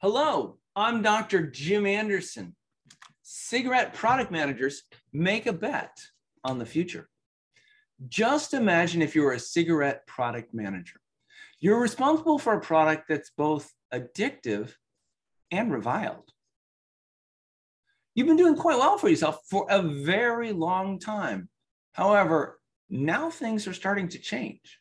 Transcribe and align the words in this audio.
Hello, 0.00 0.58
I'm 0.76 1.02
Dr. 1.02 1.48
Jim 1.48 1.84
Anderson. 1.84 2.54
Cigarette 3.22 3.94
product 3.94 4.30
managers 4.30 4.84
make 5.12 5.46
a 5.46 5.52
bet 5.52 5.98
on 6.44 6.60
the 6.60 6.64
future. 6.64 7.08
Just 8.08 8.54
imagine 8.54 9.02
if 9.02 9.16
you 9.16 9.22
were 9.22 9.32
a 9.32 9.40
cigarette 9.40 10.06
product 10.06 10.54
manager. 10.54 11.00
You're 11.58 11.80
responsible 11.80 12.38
for 12.38 12.52
a 12.52 12.60
product 12.60 13.08
that's 13.08 13.32
both 13.36 13.72
addictive 13.92 14.72
and 15.50 15.72
reviled. 15.72 16.30
You've 18.14 18.28
been 18.28 18.36
doing 18.36 18.54
quite 18.54 18.78
well 18.78 18.98
for 18.98 19.08
yourself 19.08 19.40
for 19.50 19.66
a 19.68 19.82
very 19.82 20.52
long 20.52 21.00
time. 21.00 21.48
However, 21.90 22.60
now 22.88 23.30
things 23.30 23.66
are 23.66 23.74
starting 23.74 24.06
to 24.10 24.20
change. 24.20 24.78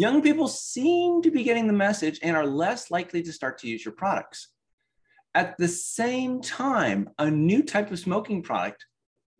Young 0.00 0.22
people 0.22 0.48
seem 0.48 1.20
to 1.20 1.30
be 1.30 1.42
getting 1.42 1.66
the 1.66 1.74
message 1.74 2.20
and 2.22 2.34
are 2.34 2.46
less 2.46 2.90
likely 2.90 3.22
to 3.22 3.30
start 3.34 3.58
to 3.58 3.68
use 3.68 3.84
your 3.84 3.92
products. 3.92 4.48
At 5.34 5.58
the 5.58 5.68
same 5.68 6.40
time, 6.40 7.10
a 7.18 7.30
new 7.30 7.62
type 7.62 7.90
of 7.90 7.98
smoking 7.98 8.42
product, 8.42 8.86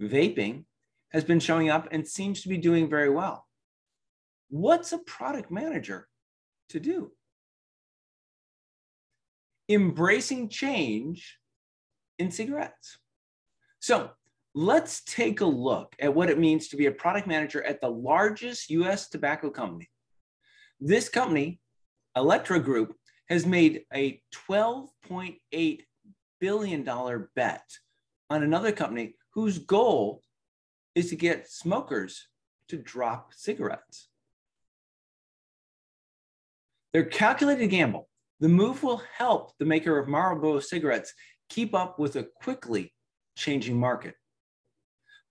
vaping, 0.02 0.65
has 1.12 1.24
been 1.24 1.41
showing 1.41 1.70
up 1.70 1.88
and 1.92 2.06
seems 2.06 2.42
to 2.42 2.51
be 2.51 2.59
doing 2.59 2.91
very 2.91 3.09
well. 3.09 3.46
What's 4.51 4.92
a 4.92 4.98
product 4.98 5.51
manager 5.51 6.06
to 6.68 6.79
do? 6.79 7.10
Embracing 9.66 10.51
change 10.51 11.38
in 12.18 12.30
cigarettes. 12.30 12.98
So 13.79 14.10
let's 14.54 15.02
take 15.04 15.40
a 15.40 15.46
look 15.46 15.96
at 15.98 16.15
what 16.15 16.29
it 16.29 16.38
means 16.38 16.68
to 16.68 16.77
be 16.77 16.84
a 16.84 16.92
product 16.92 17.27
manager 17.27 17.65
at 17.65 17.80
the 17.80 17.88
largest 17.88 18.68
US 18.68 19.09
tobacco 19.09 19.48
company 19.48 19.88
this 20.80 21.09
company, 21.09 21.61
Altria 22.16 22.62
Group, 22.62 22.95
has 23.29 23.47
made 23.47 23.83
a 23.95 24.21
$12.8 24.48 25.80
billion 26.41 27.29
bet 27.37 27.71
on 28.29 28.43
another 28.43 28.73
company 28.73 29.15
whose 29.35 29.59
goal 29.59 30.23
is 30.95 31.10
to 31.10 31.16
get 31.16 31.51
smokers 31.51 32.27
to 32.69 32.77
drop 32.77 33.32
cigarettes. 33.35 34.09
Their 36.93 37.04
calculated 37.04 37.69
gamble. 37.69 38.09
The 38.41 38.49
move 38.49 38.82
will 38.82 39.02
help 39.16 39.52
the 39.59 39.66
maker 39.66 39.99
of 39.99 40.09
Marlboro 40.09 40.60
cigarettes 40.60 41.13
keep 41.49 41.74
up 41.74 41.99
with 41.99 42.16
a 42.16 42.26
quickly 42.43 42.93
changing 43.37 43.79
market. 43.79 44.15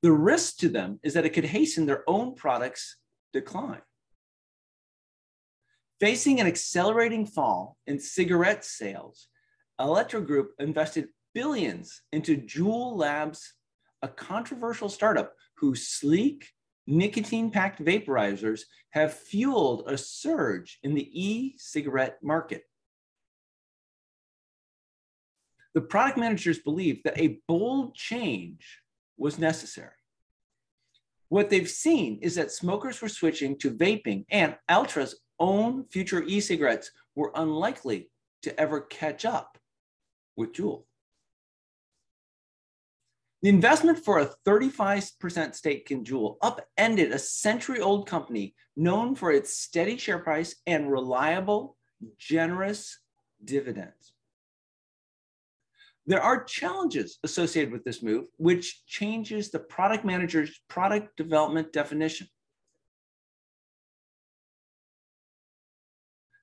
The 0.02 0.12
risk 0.12 0.58
to 0.58 0.70
them 0.70 1.00
is 1.04 1.14
that 1.16 1.26
it 1.26 1.32
could 1.32 1.46
hasten 1.46 1.86
their 1.86 2.04
own 2.08 2.36
products' 2.36 2.98
decline. 3.34 3.82
Facing 6.00 6.40
an 6.40 6.48
accelerating 6.48 7.26
fall 7.26 7.78
in 7.86 8.00
cigarette 8.00 8.64
sales, 8.64 9.28
Altria 9.80 10.26
Group 10.26 10.52
invested 10.60 11.10
billions 11.34 12.02
into 12.14 12.38
Juul 12.38 12.96
Labs, 12.96 13.54
a 14.02 14.08
controversial 14.08 14.88
startup 14.88 15.34
whose 15.58 15.88
sleek, 15.88 16.48
nicotine 16.88 17.52
packed 17.52 17.84
vaporizers 17.84 18.62
have 18.92 19.14
fueled 19.14 19.84
a 19.88 19.98
surge 19.98 20.80
in 20.84 20.96
the 20.96 21.10
e 21.12 21.56
cigarette 21.58 22.18
market. 22.24 22.64
The 25.74 25.82
product 25.82 26.18
managers 26.18 26.60
believed 26.60 27.02
that 27.04 27.20
a 27.20 27.40
bold 27.48 27.94
change 27.94 28.80
was 29.18 29.38
necessary. 29.38 29.92
What 31.28 31.50
they've 31.50 31.70
seen 31.70 32.20
is 32.22 32.36
that 32.36 32.52
smokers 32.52 33.02
were 33.02 33.10
switching 33.10 33.58
to 33.60 33.70
vaping, 33.70 34.26
and 34.32 34.56
Altria's 34.68 35.20
own 35.40 35.86
future 35.86 36.24
e-cigarettes 36.24 36.92
were 37.16 37.32
unlikely 37.36 38.10
to 38.44 38.58
ever 38.60 38.82
catch 38.82 39.26
up 39.26 39.58
with 40.36 40.54
Juul. 40.54 40.84
The 43.42 43.50
investment 43.50 44.00
for 44.00 44.20
a 44.20 44.30
35% 44.46 45.56
stake 45.56 45.92
in 45.92 46.04
Juul 46.04 46.36
upended 46.42 47.12
a 47.12 47.20
century 47.20 47.80
old 47.80 48.08
company 48.08 48.54
known 48.76 49.16
for 49.16 49.32
its 49.32 49.58
steady 49.58 49.98
share 49.98 50.20
price 50.20 50.56
and 50.68 50.92
reliable, 50.92 51.78
generous 52.18 53.00
dividends. 53.44 54.14
There 56.06 56.22
are 56.22 56.44
challenges 56.44 57.20
associated 57.24 57.72
with 57.72 57.86
this 57.86 58.02
move, 58.02 58.26
which 58.38 58.86
changes 58.88 59.52
the 59.52 59.60
product 59.60 60.04
manager's 60.04 60.60
product 60.68 61.16
development 61.16 61.72
definition. 61.72 62.28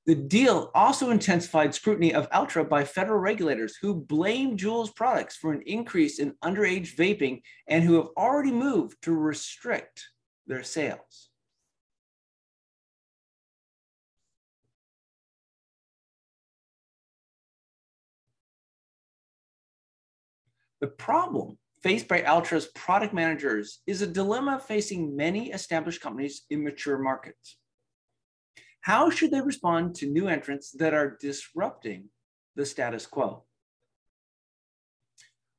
The 0.06 0.14
deal 0.14 0.70
also 0.72 1.10
intensified 1.10 1.74
scrutiny 1.74 2.14
of 2.14 2.30
Altria 2.30 2.68
by 2.68 2.84
federal 2.84 3.18
regulators 3.18 3.76
who 3.82 3.92
blame 3.92 4.56
Juul's 4.56 4.92
products 4.92 5.34
for 5.34 5.52
an 5.52 5.62
increase 5.66 6.20
in 6.20 6.36
underage 6.44 6.94
vaping 6.94 7.42
and 7.66 7.82
who 7.82 7.94
have 7.94 8.10
already 8.16 8.52
moved 8.52 9.02
to 9.02 9.12
restrict 9.12 10.08
their 10.46 10.62
sales. 10.62 11.30
The 20.80 20.86
problem 20.86 21.58
faced 21.82 22.06
by 22.06 22.20
Altria's 22.22 22.66
product 22.76 23.12
managers 23.12 23.80
is 23.88 24.02
a 24.02 24.06
dilemma 24.06 24.60
facing 24.60 25.16
many 25.16 25.50
established 25.50 26.00
companies 26.00 26.42
in 26.50 26.62
mature 26.62 26.98
markets. 26.98 27.56
How 28.80 29.10
should 29.10 29.30
they 29.30 29.40
respond 29.40 29.96
to 29.96 30.06
new 30.06 30.28
entrants 30.28 30.70
that 30.72 30.94
are 30.94 31.16
disrupting 31.20 32.10
the 32.54 32.64
status 32.64 33.06
quo? 33.06 33.44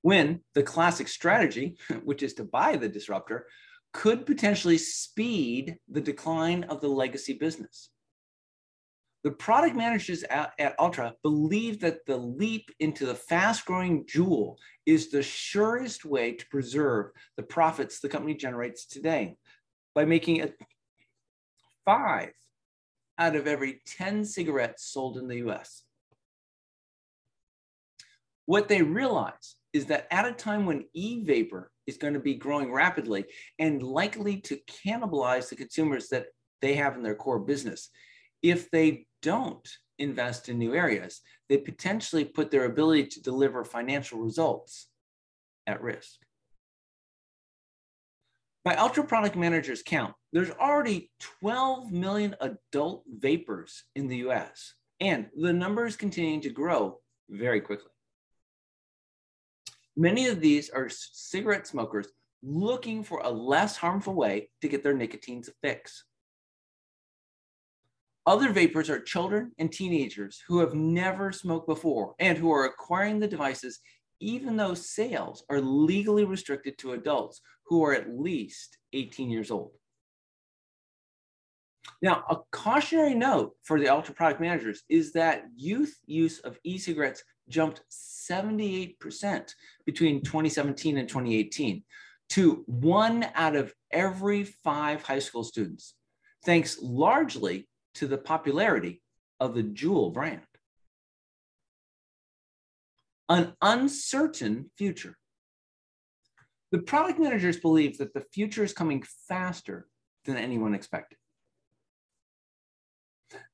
When 0.01 0.41
the 0.53 0.63
classic 0.63 1.07
strategy, 1.07 1.77
which 2.03 2.23
is 2.23 2.33
to 2.35 2.43
buy 2.43 2.77
the 2.77 2.87
disruptor, 2.87 3.47
could 3.93 4.25
potentially 4.25 4.77
speed 4.77 5.77
the 5.89 6.01
decline 6.01 6.63
of 6.65 6.81
the 6.81 6.87
legacy 6.87 7.33
business. 7.33 7.89
The 9.23 9.31
product 9.31 9.75
managers 9.75 10.23
at, 10.23 10.53
at 10.59 10.77
Altria 10.77 11.13
believe 11.23 11.81
that 11.81 12.05
the 12.05 12.15
leap 12.15 12.69
into 12.79 13.05
the 13.05 13.15
fast 13.15 13.65
growing 13.65 14.05
Juul 14.05 14.55
is 14.85 15.09
the 15.09 15.23
surest 15.23 16.05
way 16.05 16.33
to 16.33 16.47
preserve 16.47 17.07
the 17.35 17.43
profits 17.43 17.99
the 17.99 18.07
company 18.07 18.35
generates 18.35 18.85
today 18.85 19.35
by 19.95 20.05
making 20.05 20.37
it 20.37 20.55
five 21.83 22.31
out 23.17 23.35
of 23.35 23.47
every 23.47 23.81
10 23.85 24.25
cigarettes 24.25 24.85
sold 24.85 25.17
in 25.17 25.27
the 25.27 25.47
US. 25.47 25.83
What 28.45 28.67
they 28.67 28.81
realize 28.81 29.55
is 29.73 29.87
that 29.87 30.07
at 30.11 30.25
a 30.25 30.31
time 30.31 30.65
when 30.65 30.85
e 30.93 31.23
vapor 31.23 31.71
is 31.85 31.97
going 31.97 32.13
to 32.13 32.19
be 32.19 32.35
growing 32.35 32.71
rapidly 32.71 33.25
and 33.59 33.83
likely 33.83 34.37
to 34.41 34.59
cannibalize 34.85 35.49
the 35.49 35.55
consumers 35.55 36.07
that 36.09 36.27
they 36.61 36.75
have 36.75 36.95
in 36.95 37.03
their 37.03 37.15
core 37.15 37.39
business, 37.39 37.89
if 38.41 38.71
they 38.71 39.05
don't 39.21 39.67
invest 39.99 40.49
in 40.49 40.57
new 40.57 40.73
areas, 40.73 41.21
they 41.49 41.57
potentially 41.57 42.23
put 42.23 42.51
their 42.51 42.65
ability 42.65 43.07
to 43.07 43.21
deliver 43.21 43.63
financial 43.63 44.19
results 44.19 44.87
at 45.65 45.81
risk. 45.81 46.19
By 48.67 48.75
Altria 48.75 49.07
product 49.07 49.37
managers 49.37 49.81
count, 49.81 50.13
there's 50.33 50.51
already 50.51 51.09
12 51.39 51.89
million 51.89 52.35
adult 52.41 53.05
vapers 53.07 53.85
in 53.95 54.09
the 54.09 54.17
US, 54.27 54.73
and 54.99 55.27
the 55.37 55.53
number 55.53 55.85
is 55.85 55.95
continuing 55.95 56.41
to 56.41 56.49
grow 56.49 56.99
very 57.29 57.61
quickly. 57.61 57.91
Many 59.95 60.27
of 60.27 60.41
these 60.41 60.69
are 60.69 60.89
cigarette 60.89 61.65
smokers 61.65 62.09
looking 62.43 63.05
for 63.05 63.21
a 63.23 63.29
less 63.29 63.77
harmful 63.77 64.15
way 64.15 64.49
to 64.61 64.67
get 64.67 64.83
their 64.83 64.93
nicotine's 64.93 65.49
fix. 65.61 66.03
Other 68.25 68.51
vapers 68.51 68.89
are 68.89 68.99
children 68.99 69.53
and 69.59 69.71
teenagers 69.71 70.43
who 70.45 70.59
have 70.59 70.73
never 70.73 71.31
smoked 71.31 71.67
before 71.67 72.15
and 72.19 72.37
who 72.37 72.51
are 72.51 72.65
acquiring 72.65 73.19
the 73.19 73.29
devices 73.29 73.79
even 74.19 74.57
though 74.57 74.73
sales 74.73 75.43
are 75.49 75.61
legally 75.61 76.25
restricted 76.25 76.77
to 76.79 76.93
adults 76.93 77.41
who 77.67 77.83
are 77.83 77.93
at 77.93 78.09
least 78.09 78.77
18 78.93 79.29
years 79.29 79.51
old. 79.51 79.71
Now, 82.01 82.23
a 82.29 82.37
cautionary 82.51 83.15
note 83.15 83.53
for 83.63 83.79
the 83.79 83.87
Altria 83.87 84.15
product 84.15 84.41
managers 84.41 84.83
is 84.89 85.13
that 85.13 85.45
youth 85.55 85.97
use 86.05 86.39
of 86.39 86.59
e-cigarettes 86.63 87.23
jumped 87.49 87.81
78% 87.91 89.53
between 89.85 90.21
2017 90.21 90.97
and 90.97 91.07
2018 91.07 91.83
to 92.29 92.63
one 92.67 93.25
out 93.35 93.55
of 93.55 93.73
every 93.91 94.43
five 94.43 95.01
high 95.01 95.19
school 95.19 95.43
students, 95.43 95.95
thanks 96.45 96.77
largely 96.81 97.67
to 97.95 98.05
the 98.05 98.17
popularity 98.17 99.01
of 99.39 99.55
the 99.55 99.63
Juul 99.63 100.13
brand 100.13 100.41
an 103.29 103.53
uncertain 103.61 104.71
future. 104.77 105.16
The 106.71 106.79
product 106.79 107.19
managers 107.19 107.57
believe 107.59 107.97
that 107.97 108.13
the 108.13 108.25
future 108.33 108.63
is 108.63 108.73
coming 108.73 109.03
faster 109.27 109.87
than 110.25 110.37
anyone 110.37 110.73
expected. 110.73 111.17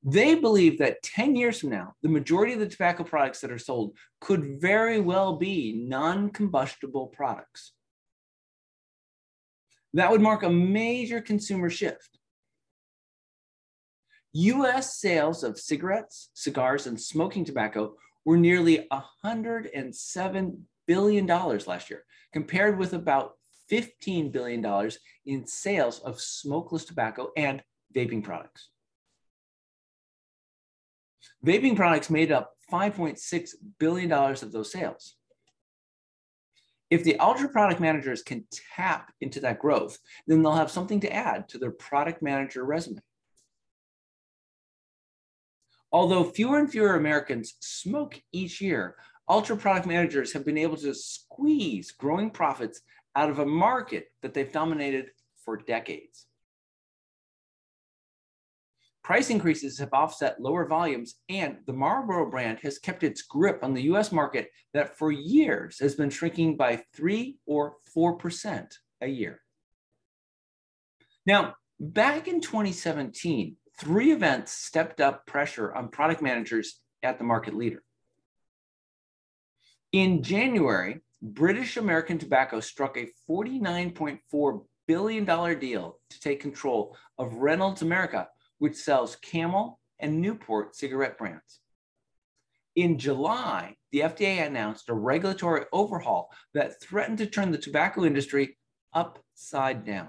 They 0.02 0.34
believe 0.34 0.78
that 0.78 1.02
10 1.02 1.36
years 1.36 1.60
from 1.60 1.70
now, 1.70 1.94
the 2.02 2.08
majority 2.08 2.52
of 2.52 2.60
the 2.60 2.68
tobacco 2.68 3.04
products 3.04 3.40
that 3.40 3.50
are 3.50 3.58
sold 3.58 3.96
could 4.20 4.60
very 4.60 5.00
well 5.00 5.36
be 5.36 5.72
non 5.72 6.30
combustible 6.30 7.08
products. 7.08 7.72
That 9.94 10.10
would 10.10 10.20
mark 10.20 10.42
a 10.42 10.50
major 10.50 11.20
consumer 11.20 11.70
shift. 11.70 12.18
US 14.32 14.98
sales 14.98 15.44
of 15.44 15.58
cigarettes, 15.58 16.30
cigars, 16.34 16.86
and 16.88 17.00
smoking 17.00 17.44
tobacco 17.44 17.94
were 18.24 18.36
nearly 18.36 18.88
$107 18.92 20.56
billion 20.86 21.26
last 21.26 21.90
year, 21.90 22.04
compared 22.32 22.78
with 22.78 22.92
about 22.92 23.32
$15 23.70 24.32
billion 24.32 24.90
in 25.26 25.46
sales 25.46 26.00
of 26.00 26.20
smokeless 26.20 26.84
tobacco 26.84 27.30
and 27.36 27.62
vaping 27.94 28.22
products. 28.22 28.68
Vaping 31.44 31.76
products 31.76 32.10
made 32.10 32.32
up 32.32 32.52
$5.6 32.70 33.50
billion 33.78 34.12
of 34.12 34.52
those 34.52 34.72
sales. 34.72 35.16
If 36.90 37.02
the 37.04 37.16
Altria 37.18 37.50
product 37.50 37.80
managers 37.80 38.22
can 38.22 38.46
tap 38.76 39.12
into 39.20 39.40
that 39.40 39.58
growth, 39.58 39.98
then 40.26 40.42
they'll 40.42 40.52
have 40.52 40.70
something 40.70 41.00
to 41.00 41.12
add 41.12 41.48
to 41.48 41.58
their 41.58 41.70
product 41.70 42.22
manager 42.22 42.64
resume. 42.64 43.00
Although 45.90 46.24
fewer 46.24 46.58
and 46.58 46.70
fewer 46.70 46.96
Americans 46.96 47.54
smoke 47.60 48.20
each 48.32 48.60
year, 48.60 48.96
Altria 49.28 49.58
product 49.58 49.86
managers 49.86 50.32
have 50.32 50.44
been 50.44 50.58
able 50.58 50.76
to 50.76 50.94
squeeze 50.94 51.92
growing 51.92 52.30
profits 52.30 52.80
out 53.16 53.30
of 53.30 53.38
a 53.38 53.46
market 53.46 54.08
that 54.22 54.34
they've 54.34 54.52
dominated 54.52 55.10
for 55.44 55.56
decades. 55.56 56.26
Price 59.02 59.28
increases 59.28 59.78
have 59.78 59.92
offset 59.92 60.40
lower 60.40 60.66
volumes, 60.66 61.16
and 61.28 61.58
the 61.66 61.72
Marlboro 61.74 62.30
brand 62.30 62.58
has 62.62 62.78
kept 62.78 63.02
its 63.02 63.20
grip 63.20 63.62
on 63.62 63.74
the 63.74 63.82
US 63.82 64.10
market 64.12 64.50
that 64.72 64.96
for 64.96 65.12
years 65.12 65.78
has 65.78 65.94
been 65.94 66.08
shrinking 66.08 66.56
by 66.56 66.82
3 66.96 67.36
or 67.46 67.76
4% 67.94 68.66
a 69.02 69.06
year. 69.06 69.40
Now, 71.26 71.54
back 71.78 72.28
in 72.28 72.40
2017, 72.40 73.56
three 73.78 74.12
events 74.12 74.52
stepped 74.52 75.00
up 75.00 75.26
pressure 75.26 75.74
on 75.74 75.88
product 75.88 76.22
managers 76.22 76.80
at 77.02 77.18
the 77.18 77.24
market 77.24 77.54
leader. 77.54 77.82
In 79.94 80.24
January, 80.24 81.02
British 81.22 81.76
American 81.76 82.18
Tobacco 82.18 82.58
struck 82.58 82.96
a 82.96 83.12
$49.4 83.30 84.64
billion 84.88 85.58
deal 85.60 86.00
to 86.10 86.20
take 86.20 86.40
control 86.40 86.96
of 87.16 87.34
Reynolds 87.34 87.80
America 87.80 88.26
which 88.58 88.74
sells 88.74 89.14
Camel 89.14 89.78
and 90.00 90.20
Newport 90.20 90.74
cigarette 90.74 91.16
brands. 91.16 91.60
In 92.74 92.98
July, 92.98 93.76
the 93.92 94.00
FDA 94.00 94.44
announced 94.44 94.88
a 94.88 94.94
regulatory 94.94 95.64
overhaul 95.72 96.28
that 96.54 96.82
threatened 96.82 97.18
to 97.18 97.26
turn 97.26 97.52
the 97.52 97.58
tobacco 97.58 98.04
industry 98.04 98.58
upside 98.94 99.84
down. 99.84 100.08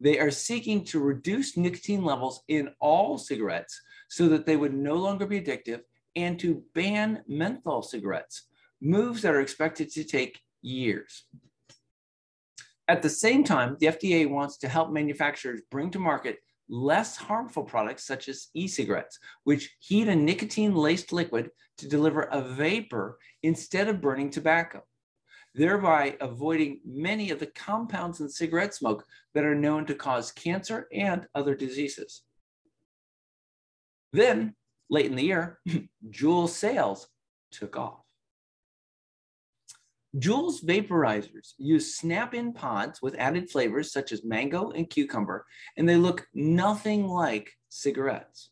They 0.00 0.18
are 0.18 0.30
seeking 0.30 0.82
to 0.86 0.98
reduce 0.98 1.58
nicotine 1.58 2.04
levels 2.04 2.42
in 2.48 2.70
all 2.80 3.18
cigarettes 3.18 3.78
so 4.08 4.28
that 4.28 4.46
they 4.46 4.56
would 4.56 4.72
no 4.72 4.94
longer 4.94 5.26
be 5.26 5.38
addictive 5.38 5.82
and 6.16 6.38
to 6.40 6.62
ban 6.74 7.22
menthol 7.26 7.82
cigarettes, 7.82 8.44
moves 8.80 9.22
that 9.22 9.34
are 9.34 9.40
expected 9.40 9.90
to 9.92 10.04
take 10.04 10.40
years. 10.60 11.24
At 12.88 13.02
the 13.02 13.10
same 13.10 13.44
time, 13.44 13.76
the 13.80 13.86
FDA 13.86 14.28
wants 14.28 14.58
to 14.58 14.68
help 14.68 14.90
manufacturers 14.90 15.62
bring 15.70 15.90
to 15.92 15.98
market 15.98 16.38
less 16.68 17.16
harmful 17.16 17.64
products 17.64 18.06
such 18.06 18.28
as 18.28 18.48
e-cigarettes, 18.54 19.18
which 19.44 19.76
heat 19.80 20.08
a 20.08 20.16
nicotine-laced 20.16 21.12
liquid 21.12 21.50
to 21.78 21.88
deliver 21.88 22.22
a 22.22 22.40
vapor 22.40 23.18
instead 23.42 23.88
of 23.88 24.00
burning 24.00 24.30
tobacco, 24.30 24.82
thereby 25.54 26.16
avoiding 26.20 26.80
many 26.84 27.30
of 27.30 27.38
the 27.38 27.46
compounds 27.46 28.20
in 28.20 28.28
cigarette 28.28 28.74
smoke 28.74 29.04
that 29.34 29.44
are 29.44 29.54
known 29.54 29.86
to 29.86 29.94
cause 29.94 30.32
cancer 30.32 30.88
and 30.92 31.26
other 31.34 31.54
diseases. 31.54 32.22
Then, 34.12 34.54
late 34.92 35.06
in 35.06 35.16
the 35.16 35.24
year, 35.24 35.58
Juul 36.10 36.48
sales 36.48 37.08
took 37.50 37.76
off. 37.78 38.00
Juul's 40.14 40.60
vaporizers 40.60 41.54
use 41.56 41.96
snap-in 41.96 42.52
pods 42.52 43.00
with 43.00 43.16
added 43.18 43.50
flavors 43.50 43.90
such 43.90 44.12
as 44.12 44.22
mango 44.22 44.70
and 44.72 44.90
cucumber, 44.90 45.46
and 45.78 45.88
they 45.88 45.96
look 45.96 46.26
nothing 46.34 47.08
like 47.08 47.50
cigarettes. 47.70 48.50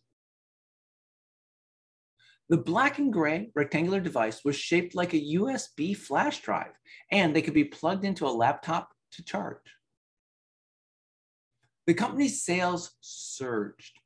The 2.48 2.56
black 2.56 2.98
and 2.98 3.12
gray 3.12 3.50
rectangular 3.54 4.00
device 4.00 4.42
was 4.42 4.56
shaped 4.56 4.94
like 4.94 5.12
a 5.12 5.34
USB 5.36 5.94
flash 5.94 6.40
drive, 6.40 6.72
and 7.12 7.36
they 7.36 7.42
could 7.42 7.54
be 7.54 7.64
plugged 7.64 8.06
into 8.06 8.26
a 8.26 8.32
laptop 8.32 8.88
to 9.12 9.22
charge. 9.22 9.76
The 11.86 11.92
company's 11.94 12.42
sales 12.42 12.92
surged. 13.02 13.99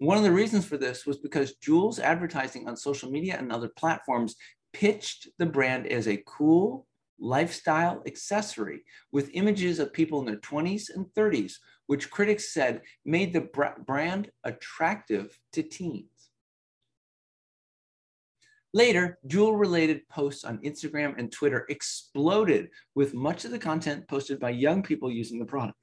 One 0.00 0.16
of 0.16 0.24
the 0.24 0.32
reasons 0.32 0.64
for 0.64 0.78
this 0.78 1.04
was 1.04 1.18
because 1.18 1.56
Juul's 1.62 1.98
advertising 1.98 2.66
on 2.66 2.74
social 2.74 3.10
media 3.10 3.36
and 3.38 3.52
other 3.52 3.68
platforms 3.68 4.34
pitched 4.72 5.28
the 5.38 5.44
brand 5.44 5.86
as 5.86 6.08
a 6.08 6.22
cool 6.26 6.86
lifestyle 7.18 8.02
accessory 8.06 8.82
with 9.12 9.28
images 9.34 9.78
of 9.78 9.92
people 9.92 10.20
in 10.20 10.24
their 10.24 10.36
20s 10.36 10.84
and 10.94 11.04
30s, 11.14 11.56
which 11.86 12.10
critics 12.10 12.54
said 12.54 12.80
made 13.04 13.34
the 13.34 13.46
brand 13.86 14.30
attractive 14.42 15.38
to 15.52 15.62
teens. 15.62 16.30
Later, 18.72 19.18
Juul 19.28 19.60
related 19.60 20.08
posts 20.08 20.44
on 20.44 20.62
Instagram 20.62 21.18
and 21.18 21.30
Twitter 21.30 21.66
exploded 21.68 22.70
with 22.94 23.12
much 23.12 23.44
of 23.44 23.50
the 23.50 23.58
content 23.58 24.08
posted 24.08 24.40
by 24.40 24.48
young 24.48 24.82
people 24.82 25.10
using 25.10 25.38
the 25.38 25.44
product. 25.44 25.76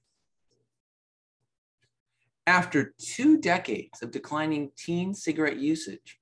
After 2.48 2.94
two 2.98 3.38
decades 3.40 4.02
of 4.02 4.12
declining 4.12 4.72
teen 4.78 5.14
cigarette 5.14 5.58
usage, 5.58 6.18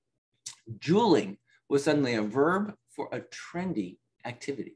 Juuling 0.79 1.37
was 1.69 1.83
suddenly 1.83 2.15
a 2.15 2.23
verb 2.23 2.73
for 2.89 3.07
a 3.11 3.21
trendy 3.21 3.97
activity. 4.25 4.75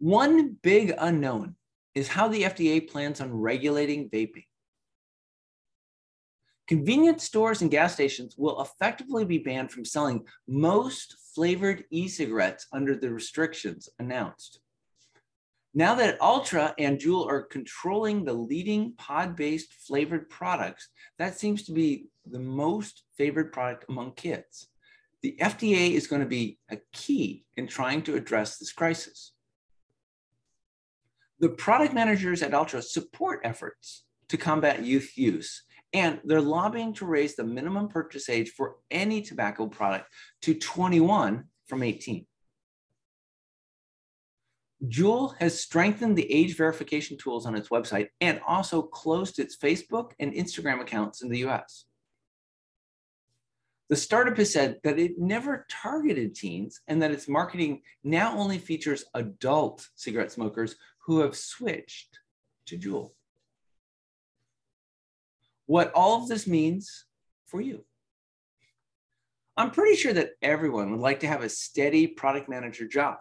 One 0.00 0.56
big 0.60 0.92
unknown 0.98 1.54
is 1.94 2.08
how 2.08 2.26
the 2.26 2.42
FDA 2.42 2.90
plans 2.90 3.20
on 3.20 3.32
regulating 3.32 4.10
vaping. 4.10 4.46
Convenience 6.66 7.22
stores 7.22 7.62
and 7.62 7.70
gas 7.70 7.92
stations 7.92 8.34
will 8.36 8.60
effectively 8.60 9.24
be 9.24 9.38
banned 9.38 9.70
from 9.70 9.84
selling 9.84 10.26
most 10.48 11.14
flavored 11.32 11.84
e 11.90 12.08
cigarettes 12.08 12.66
under 12.72 12.96
the 12.96 13.12
restrictions 13.12 13.88
announced. 14.00 14.58
Now 15.76 15.96
that 15.96 16.20
Altria 16.20 16.72
and 16.78 17.00
Juul 17.00 17.26
are 17.28 17.42
controlling 17.42 18.24
the 18.24 18.32
leading 18.32 18.92
pod-based 18.96 19.72
flavored 19.72 20.30
products, 20.30 20.88
that 21.18 21.36
seems 21.36 21.64
to 21.64 21.72
be 21.72 22.06
the 22.26 22.38
most 22.38 23.02
favored 23.18 23.52
product 23.52 23.86
among 23.88 24.12
kids. 24.12 24.68
The 25.22 25.36
FDA 25.40 25.92
is 25.92 26.06
going 26.06 26.22
to 26.22 26.28
be 26.28 26.58
a 26.70 26.78
key 26.92 27.44
in 27.56 27.66
trying 27.66 28.02
to 28.02 28.14
address 28.14 28.58
this 28.58 28.72
crisis. 28.72 29.32
The 31.40 31.48
product 31.48 31.92
managers 31.92 32.42
at 32.42 32.52
Altria 32.52 32.82
support 32.82 33.40
efforts 33.42 34.04
to 34.28 34.36
combat 34.36 34.84
youth 34.84 35.18
use, 35.18 35.64
and 35.92 36.20
they're 36.24 36.40
lobbying 36.40 36.94
to 36.94 37.06
raise 37.06 37.34
the 37.34 37.44
minimum 37.44 37.88
purchase 37.88 38.28
age 38.28 38.50
for 38.50 38.76
any 38.92 39.22
tobacco 39.22 39.66
product 39.66 40.06
to 40.42 40.54
21 40.54 41.44
from 41.66 41.82
18. 41.82 42.26
Juul 44.88 45.36
has 45.38 45.60
strengthened 45.60 46.16
the 46.16 46.30
age 46.32 46.56
verification 46.56 47.16
tools 47.16 47.46
on 47.46 47.54
its 47.54 47.68
website 47.68 48.08
and 48.20 48.40
also 48.46 48.82
closed 48.82 49.38
its 49.38 49.56
Facebook 49.56 50.12
and 50.18 50.32
Instagram 50.32 50.80
accounts 50.80 51.22
in 51.22 51.28
the 51.28 51.44
US. 51.46 51.86
The 53.88 53.96
startup 53.96 54.36
has 54.38 54.52
said 54.52 54.80
that 54.82 54.98
it 54.98 55.18
never 55.18 55.66
targeted 55.70 56.34
teens 56.34 56.80
and 56.88 57.02
that 57.02 57.10
its 57.10 57.28
marketing 57.28 57.82
now 58.02 58.36
only 58.36 58.58
features 58.58 59.04
adult 59.14 59.88
cigarette 59.94 60.32
smokers 60.32 60.76
who 61.06 61.20
have 61.20 61.36
switched 61.36 62.18
to 62.66 62.78
Juul. 62.78 63.12
What 65.66 65.92
all 65.92 66.22
of 66.22 66.28
this 66.28 66.46
means 66.46 67.04
for 67.46 67.60
you. 67.60 67.84
I'm 69.56 69.70
pretty 69.70 69.96
sure 69.96 70.12
that 70.14 70.32
everyone 70.42 70.90
would 70.90 71.00
like 71.00 71.20
to 71.20 71.28
have 71.28 71.42
a 71.42 71.48
steady 71.48 72.06
product 72.06 72.48
manager 72.48 72.88
job 72.88 73.18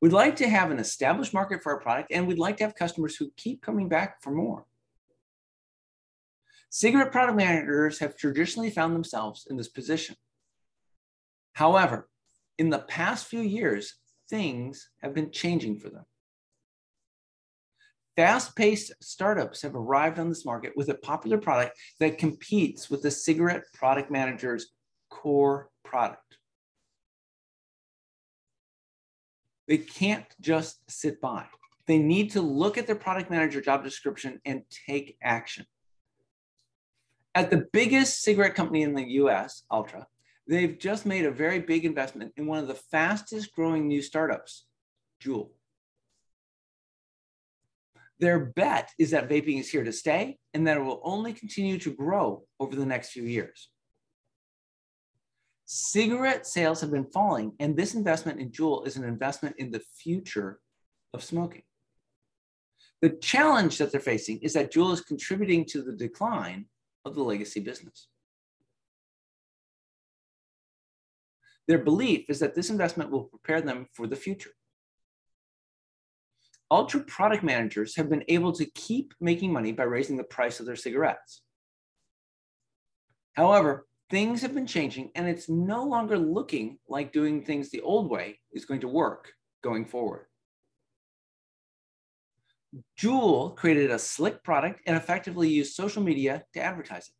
We'd 0.00 0.12
like 0.12 0.36
to 0.36 0.48
have 0.48 0.70
an 0.70 0.78
established 0.78 1.34
market 1.34 1.62
for 1.62 1.72
our 1.72 1.80
product, 1.80 2.10
and 2.10 2.26
we'd 2.26 2.38
like 2.38 2.56
to 2.58 2.64
have 2.64 2.74
customers 2.74 3.16
who 3.16 3.30
keep 3.36 3.60
coming 3.60 3.88
back 3.88 4.22
for 4.22 4.30
more. 4.30 4.64
Cigarette 6.70 7.12
product 7.12 7.36
managers 7.36 7.98
have 7.98 8.16
traditionally 8.16 8.70
found 8.70 8.94
themselves 8.94 9.46
in 9.50 9.56
this 9.56 9.68
position. 9.68 10.16
However, 11.52 12.08
in 12.58 12.70
the 12.70 12.78
past 12.78 13.26
few 13.26 13.40
years, 13.40 13.96
things 14.30 14.88
have 15.02 15.12
been 15.12 15.32
changing 15.32 15.78
for 15.78 15.90
them. 15.90 16.04
Fast 18.16 18.54
paced 18.54 18.92
startups 19.02 19.62
have 19.62 19.74
arrived 19.74 20.18
on 20.18 20.28
this 20.28 20.44
market 20.44 20.72
with 20.76 20.88
a 20.88 20.94
popular 20.94 21.38
product 21.38 21.76
that 21.98 22.18
competes 22.18 22.88
with 22.88 23.02
the 23.02 23.10
cigarette 23.10 23.64
product 23.74 24.10
manager's 24.10 24.68
core 25.10 25.70
product. 25.84 26.36
They 29.70 29.78
can't 29.78 30.26
just 30.40 30.80
sit 30.90 31.20
by. 31.20 31.44
They 31.86 31.96
need 31.96 32.32
to 32.32 32.42
look 32.42 32.76
at 32.76 32.88
their 32.88 32.96
product 32.96 33.30
manager 33.30 33.60
job 33.60 33.84
description 33.84 34.40
and 34.44 34.64
take 34.88 35.16
action. 35.22 35.64
At 37.36 37.50
the 37.50 37.68
biggest 37.72 38.20
cigarette 38.20 38.56
company 38.56 38.82
in 38.82 38.94
the 38.94 39.08
US, 39.22 39.62
Altria, 39.70 40.06
they've 40.48 40.76
just 40.76 41.06
made 41.06 41.24
a 41.24 41.30
very 41.30 41.60
big 41.60 41.84
investment 41.84 42.32
in 42.36 42.48
one 42.48 42.58
of 42.58 42.66
the 42.66 42.74
fastest 42.74 43.54
growing 43.54 43.86
new 43.86 44.02
startups, 44.02 44.66
Juul. 45.22 45.50
Their 48.18 48.40
bet 48.40 48.90
is 48.98 49.12
that 49.12 49.28
vaping 49.28 49.60
is 49.60 49.70
here 49.70 49.84
to 49.84 49.92
stay 49.92 50.38
and 50.52 50.66
that 50.66 50.78
it 50.78 50.80
will 50.80 51.00
only 51.04 51.32
continue 51.32 51.78
to 51.78 51.94
grow 51.94 52.42
over 52.58 52.74
the 52.74 52.84
next 52.84 53.10
few 53.10 53.22
years. 53.22 53.70
Cigarette 55.72 56.48
sales 56.48 56.80
have 56.80 56.90
been 56.90 57.04
falling, 57.04 57.52
and 57.60 57.76
this 57.76 57.94
investment 57.94 58.40
in 58.40 58.50
Juul 58.50 58.88
is 58.88 58.96
an 58.96 59.04
investment 59.04 59.54
in 59.56 59.70
the 59.70 59.78
future 59.78 60.58
of 61.14 61.22
smoking. 61.22 61.62
The 63.02 63.10
challenge 63.10 63.78
that 63.78 63.92
they're 63.92 64.00
facing 64.00 64.40
is 64.40 64.54
that 64.54 64.72
Juul 64.72 64.92
is 64.92 65.00
contributing 65.00 65.64
to 65.66 65.80
the 65.80 65.92
decline 65.92 66.64
of 67.04 67.14
the 67.14 67.22
legacy 67.22 67.60
business. 67.60 68.08
Their 71.68 71.78
belief 71.78 72.24
is 72.28 72.40
that 72.40 72.56
this 72.56 72.70
investment 72.70 73.12
will 73.12 73.22
prepare 73.22 73.60
them 73.60 73.86
for 73.92 74.08
the 74.08 74.16
future. 74.16 74.50
Altria 76.72 77.06
product 77.06 77.44
managers 77.44 77.94
have 77.94 78.10
been 78.10 78.24
able 78.26 78.50
to 78.54 78.64
keep 78.64 79.14
making 79.20 79.52
money 79.52 79.70
by 79.70 79.84
raising 79.84 80.16
the 80.16 80.24
price 80.24 80.58
of 80.58 80.66
their 80.66 80.74
cigarettes. 80.74 81.42
However, 83.34 83.86
things 84.10 84.42
have 84.42 84.54
been 84.54 84.66
changing 84.66 85.10
and 85.14 85.28
it's 85.28 85.48
no 85.48 85.84
longer 85.84 86.18
looking 86.18 86.78
like 86.88 87.12
doing 87.12 87.42
things 87.42 87.70
the 87.70 87.80
old 87.80 88.10
way 88.10 88.38
is 88.52 88.64
going 88.64 88.80
to 88.80 88.88
work 88.88 89.32
going 89.62 89.84
forward. 89.84 90.26
Juul 92.98 93.56
created 93.56 93.90
a 93.90 93.98
slick 93.98 94.42
product 94.42 94.80
and 94.86 94.96
effectively 94.96 95.48
used 95.48 95.74
social 95.74 96.02
media 96.02 96.44
to 96.54 96.60
advertise 96.60 97.08
it. 97.08 97.14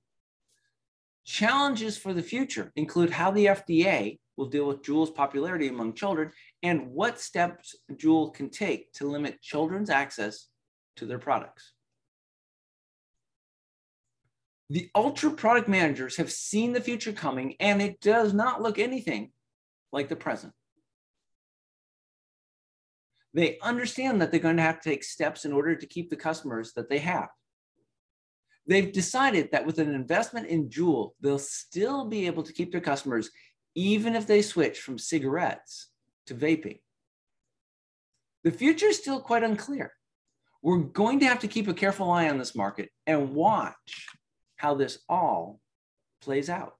Challenges 1.24 1.96
for 1.96 2.12
the 2.12 2.22
future 2.22 2.72
include 2.76 3.10
how 3.10 3.30
the 3.30 3.46
FDA 3.46 4.18
will 4.36 4.48
deal 4.48 4.66
with 4.66 4.82
Juul's 4.82 5.10
popularity 5.10 5.68
among 5.68 5.94
children 5.94 6.32
and 6.62 6.90
what 6.90 7.20
steps 7.20 7.74
Juul 7.92 8.32
can 8.32 8.48
take 8.48 8.92
to 8.94 9.06
limit 9.08 9.42
children's 9.42 9.90
access 9.90 10.48
to 10.96 11.06
their 11.06 11.18
products. 11.18 11.72
The 14.70 14.88
Altria 14.96 15.36
product 15.36 15.68
managers 15.68 16.16
have 16.16 16.30
seen 16.30 16.72
the 16.72 16.80
future 16.80 17.12
coming 17.12 17.56
and 17.58 17.82
it 17.82 18.00
does 18.00 18.32
not 18.32 18.62
look 18.62 18.78
anything 18.78 19.32
like 19.92 20.08
the 20.08 20.14
present. 20.14 20.52
They 23.34 23.58
understand 23.62 24.22
that 24.22 24.30
they're 24.30 24.38
going 24.38 24.56
to 24.58 24.62
have 24.62 24.80
to 24.80 24.88
take 24.88 25.02
steps 25.02 25.44
in 25.44 25.52
order 25.52 25.74
to 25.74 25.86
keep 25.86 26.08
the 26.08 26.16
customers 26.16 26.72
that 26.74 26.88
they 26.88 26.98
have. 26.98 27.28
They've 28.66 28.92
decided 28.92 29.50
that 29.50 29.66
with 29.66 29.80
an 29.80 29.92
investment 29.92 30.46
in 30.46 30.68
Juul, 30.68 31.10
they'll 31.20 31.40
still 31.40 32.04
be 32.04 32.28
able 32.28 32.44
to 32.44 32.52
keep 32.52 32.70
their 32.70 32.80
customers 32.80 33.30
even 33.74 34.14
if 34.14 34.28
they 34.28 34.40
switch 34.40 34.80
from 34.80 34.98
cigarettes 34.98 35.88
to 36.26 36.34
vaping. 36.34 36.78
The 38.44 38.52
future 38.52 38.86
is 38.86 38.98
still 38.98 39.20
quite 39.20 39.42
unclear. 39.42 39.92
We're 40.62 40.78
going 40.78 41.18
to 41.20 41.26
have 41.26 41.40
to 41.40 41.48
keep 41.48 41.66
a 41.66 41.74
careful 41.74 42.10
eye 42.10 42.28
on 42.28 42.38
this 42.38 42.54
market 42.54 42.90
and 43.06 43.34
watch 43.34 44.06
how 44.60 44.74
this 44.74 44.98
all 45.08 45.58
plays 46.20 46.50
out. 46.50 46.76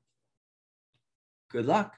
Good 1.51 1.65
luck. 1.65 1.97